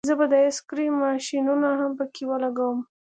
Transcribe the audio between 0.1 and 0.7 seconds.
به د آیس